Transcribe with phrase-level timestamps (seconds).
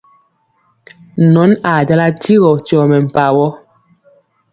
[1.31, 3.47] Nɔn ajala tigɔ tyɔ mɛmpawɔ.